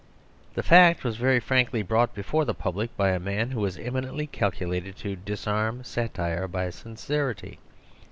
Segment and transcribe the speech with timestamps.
[0.55, 3.77] The fact was very frankly brought before the pub lic, by a man who was
[3.77, 7.59] eminently calculated to disarm satire by sincerity.